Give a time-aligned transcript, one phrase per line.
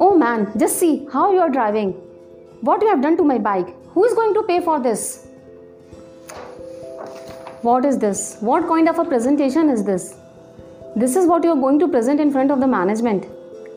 [0.00, 1.92] Oh man, just see how you are driving.
[2.62, 3.68] What you have done to my bike.
[3.90, 5.28] Who is going to pay for this?
[7.62, 8.38] What is this?
[8.40, 10.16] What kind of a presentation is this?
[10.96, 13.26] This is what you are going to present in front of the management.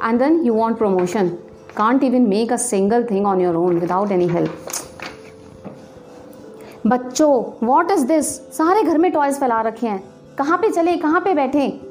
[0.00, 1.38] And then you want promotion.
[1.76, 4.50] Can't even make a single thing on your own without any help.
[6.86, 8.26] बच्चों what is this
[8.56, 10.02] सारे घर में toys फैला रखे हैं
[10.38, 11.85] कहाँ पे चले कहाँ पे बैठे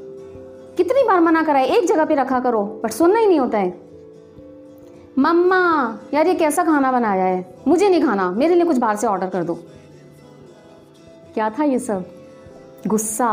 [0.77, 3.73] कितनी बार मना कराए एक जगह पे रखा करो बट सुनना ही नहीं होता है।
[5.19, 7.45] मम्मा, यार ये कैसा खाना बनाया है?
[7.67, 9.53] मुझे नहीं खाना, मेरे लिए कुछ बाहर से ऑर्डर कर दो।
[11.33, 12.05] क्या था ये सब?
[12.87, 13.29] गुस्सा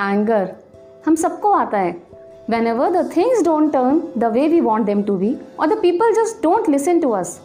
[0.00, 0.52] एंगर
[1.06, 1.92] हम सबको आता है।
[2.66, 6.12] Whenever the things don't turn the way we want them to be और the people
[6.12, 7.40] just don't listen to us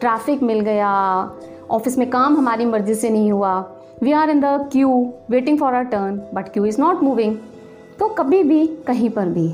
[0.00, 0.90] traffic मिल गया
[1.70, 3.58] ऑफ़िस में काम हमारी मर्ज़ी से नहीं हुआ
[4.02, 4.90] we are in the queue
[5.30, 7.36] waiting for our turn but queue is not moving
[7.99, 9.49] तो कभी भी कहीं पर भी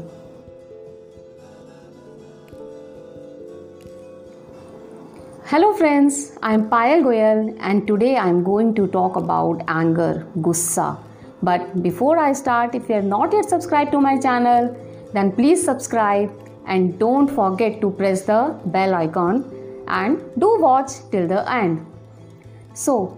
[5.50, 10.28] Hello friends, I am Payal Goyal and today I am going to talk about anger,
[10.39, 10.97] gussa.
[11.42, 14.75] But before I start, if you have not yet subscribed to my channel,
[15.14, 16.30] then please subscribe
[16.66, 19.45] and don't forget to press the bell icon
[19.88, 21.86] and do watch till the end.
[22.73, 23.17] So,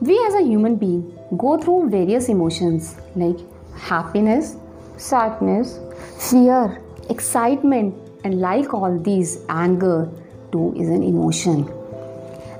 [0.00, 3.38] we as a human being go through various emotions like
[3.76, 4.56] happiness,
[5.01, 5.79] sadness,
[6.29, 10.09] fear, excitement, and like all these, anger
[10.51, 11.69] too is an emotion.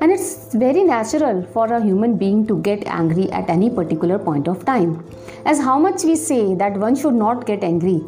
[0.02, 4.48] And it's very natural for a human being to get angry at any particular point
[4.48, 5.04] of time.
[5.46, 8.02] As how much we say that one should not get angry,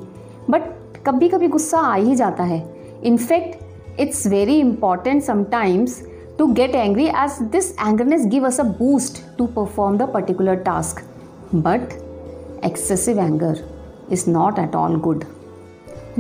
[0.48, 0.72] but
[1.06, 2.60] कभी कभी गुस्सा आ ही जाता है
[3.06, 6.02] in fact it's very important sometimes
[6.38, 11.04] to get angry as this angerness give us a boost to perform the particular task
[11.68, 11.94] but
[12.70, 13.52] excessive anger
[14.16, 15.26] is not at all good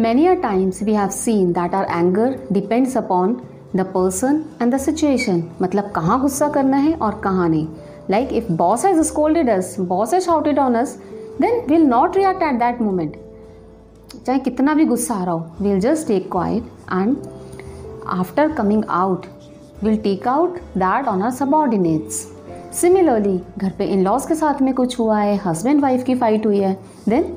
[0.05, 3.35] many a times we have seen that our anger depends upon
[3.73, 7.67] the person and the situation मतलब कहाँ गुस्सा करना है और कहाँ नहीं
[8.13, 10.97] like if boss has scolded us boss has shouted on us
[11.43, 13.21] then we'll not react at that moment
[14.25, 16.63] चाहे कितना भी गुस्सा आ रहा हो we'll just take quiet
[16.97, 17.31] and
[18.19, 19.31] after coming out
[19.83, 22.25] will take out that on our subordinates
[22.81, 26.45] similarly घर पे in laws के साथ में कुछ हुआ है हस्बैंड वाइफ की फाइट
[26.45, 26.73] हुई है
[27.09, 27.35] देन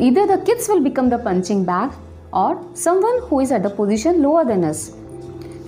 [0.00, 1.90] इधर the kids will become the punching bag
[2.34, 4.82] और someone who is at the position lower than us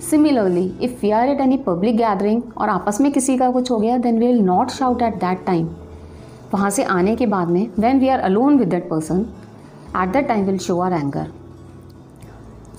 [0.09, 3.79] similarly if we are at any public gathering और आपस में किसी का कुछ हो
[3.79, 5.67] गया then we will not shout at that time
[6.53, 9.25] वहाँ से आने के बाद में when we are alone with that person
[10.03, 11.27] at that time will show our anger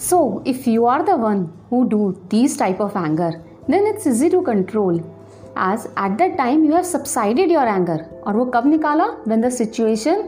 [0.00, 3.32] So, if you are the one who do these type of anger,
[3.68, 5.02] then it's easy to control
[5.54, 7.98] as at that time you have subsided your anger.
[8.26, 9.08] और वो कब निकाला?
[9.28, 10.22] When the situation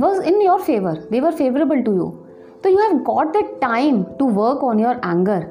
[0.00, 2.06] was in your favour they were favourable to you
[2.64, 5.46] तो you have got the time to work on your anger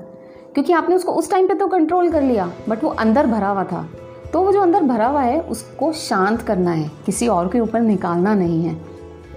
[0.53, 3.63] क्योंकि आपने उसको उस time पे तो कंट्रोल कर लिया बट वो अंदर भरा हुआ
[3.63, 3.88] था।
[4.34, 7.81] तो वो जो अंदर भरा हुआ है, उसको शांत करना है। किसी और के ऊपर
[7.81, 8.75] निकालना नहीं है।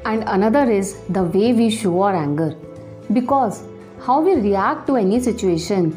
[0.07, 2.55] And another is the way we show our anger
[3.13, 3.61] because
[4.07, 5.93] how we react to any situation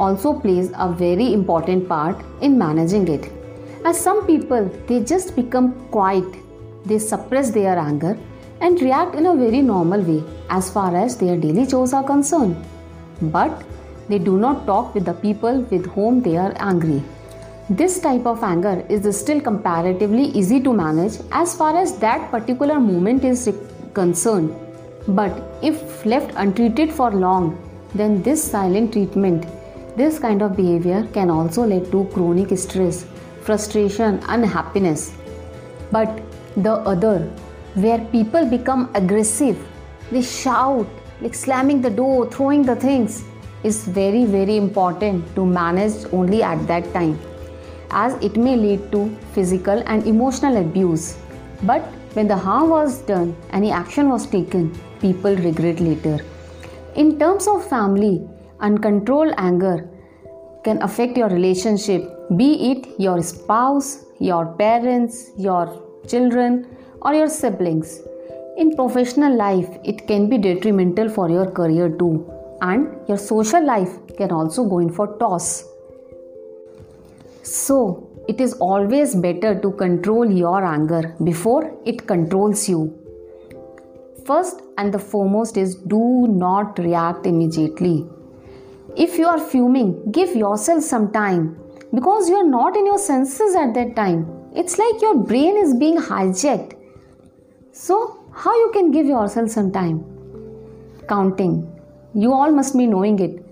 [0.00, 3.26] also plays a very important part in managing it
[3.86, 6.32] as some people they just become quiet
[6.88, 8.16] they suppress their anger
[8.64, 10.22] and react in a very normal way
[10.58, 12.56] as far as their daily chores are concerned.
[13.36, 13.64] But
[14.08, 17.02] they do not talk with the people with whom they are angry.
[17.70, 22.78] This type of anger is still comparatively easy to manage as far as that particular
[22.80, 23.48] moment is
[23.94, 24.54] concerned
[25.06, 27.58] but if left untreated for long,
[27.94, 29.46] then this silent treatment,
[29.96, 33.04] this kind of behavior can also lead to chronic stress,
[33.42, 35.12] frustration, unhappiness.
[35.92, 36.22] But
[36.56, 37.30] the other,
[37.74, 39.58] where people become aggressive,
[40.10, 40.86] they shout,
[41.20, 43.24] like slamming the door, throwing the things,
[43.62, 47.18] is very, very important to manage only at that time,
[47.90, 51.16] as it may lead to physical and emotional abuse.
[51.62, 56.18] But when the harm was done, any action was taken, people regret later.
[56.94, 58.28] In terms of family,
[58.60, 59.88] uncontrolled anger
[60.62, 66.66] can affect your relationship, be it your spouse, your parents, your children,
[67.04, 68.00] or your siblings.
[68.56, 72.30] In professional life, it can be detrimental for your career too,
[72.62, 75.64] and your social life can also go in for toss.
[77.42, 82.98] So, it is always better to control your anger before it controls you.
[84.24, 88.06] First and the foremost is do not react immediately.
[88.96, 91.58] If you are fuming, give yourself some time
[91.92, 94.26] because you are not in your senses at that time.
[94.54, 96.74] It's like your brain is being hijacked.
[97.76, 100.04] So, how you can give yourself some time?
[101.08, 101.54] Counting.
[102.14, 103.44] You all must be knowing it.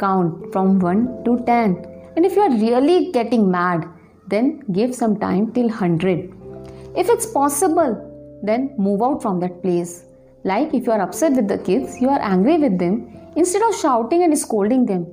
[0.00, 1.86] Count from 1 to 10
[2.16, 3.86] and if you are really getting mad
[4.26, 6.34] then give some time till 100
[6.96, 7.92] if it's possible
[8.42, 10.04] then move out from that place.
[10.42, 12.96] Like if you are upset with the kids you are angry with them
[13.36, 15.06] instead of shouting and scolding them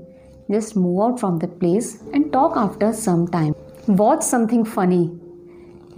[0.50, 3.54] just move out from the place and talk after some time.
[3.88, 5.20] Watch something funny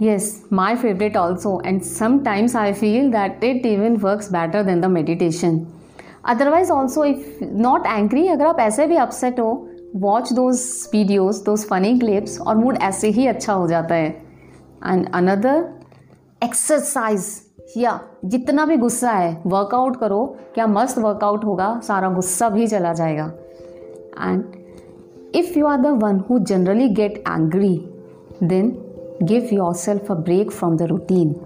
[0.00, 4.88] Yes, my favorite also, and sometimes I feel that it even works better than the
[4.88, 5.66] meditation.
[6.24, 10.62] Otherwise, also, if not angry, अगर आप ऐसे भी upset हो watch those
[10.92, 14.08] videos those funny clips और mood ऐसे ही अच्छा हो जाता है.
[14.86, 15.68] एंड अनदर
[16.44, 17.26] एक्सरसाइज
[17.76, 20.24] या जितना भी गुस्सा है वर्कआउट करो.
[20.54, 23.32] क्या मस्त वर्कआउट होगा सारा गुस्सा भी चला जाएगा.
[24.22, 24.44] And
[25.34, 27.76] if you are the one who generally get angry
[28.42, 28.76] then
[29.26, 31.44] give yourself a break from the routine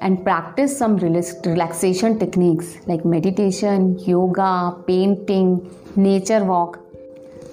[0.00, 6.80] and practice some relaxation techniques like meditation, yoga, painting, nature walk.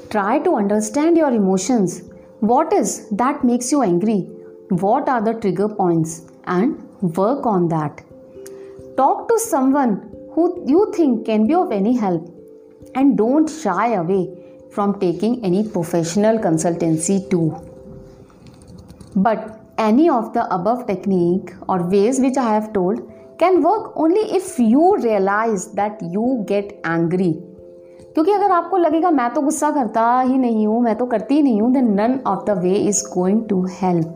[0.10, 2.04] Try to understand your emotions.
[2.40, 4.22] What is that makes you angry?
[4.70, 6.24] What are the trigger points?
[6.46, 8.04] And work on that.
[8.98, 12.30] Talk to someone who you think can be of any help
[12.96, 14.30] and don't shy away
[14.72, 17.71] from taking any professional consultancy too.
[19.18, 19.40] But
[19.78, 23.00] any of the above technique or ways which I have told
[23.40, 27.32] can work only if you realise that you get angry
[28.14, 31.42] क्योंकि अगर आपको लगेगा, मैं तो गुस्सा करता ही नहीं हूँ, मैं तो करती ही
[31.42, 34.08] नहीं हूँ then none of the way is going to help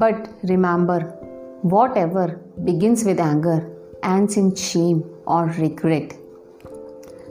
[0.00, 1.04] but remember
[1.96, 3.62] whatever begins with anger
[4.04, 6.12] ends in shame और रिग्रेट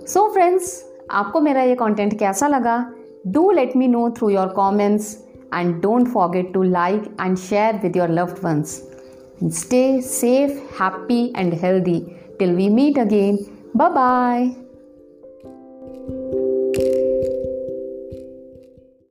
[0.08, 2.92] सो फ्रेंड्स आपको मेरा ये कंटेंट कैसा लगा?
[3.28, 5.25] Do let me know through your comments
[5.60, 8.84] and don't forget to like and share with your loved ones.
[9.50, 10.54] Stay safe,
[10.84, 12.00] happy, and healthy
[12.40, 13.40] till we meet again.
[13.74, 14.65] Bye bye.